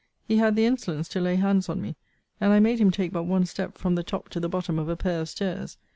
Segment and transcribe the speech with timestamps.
[0.27, 1.95] He had the insolence to lay hands on me:
[2.39, 4.89] and I made him take but one step from the top to the bottom of
[4.89, 5.77] a pair of stairs.